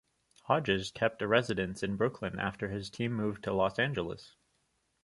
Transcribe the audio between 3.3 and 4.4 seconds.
to Los Angeles.